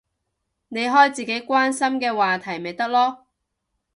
[0.69, 3.19] 你開自己關心嘅話題咪得囉